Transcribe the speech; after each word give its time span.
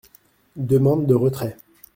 Demande 0.55 1.05
de 1.05 1.13
retrait. 1.13 1.57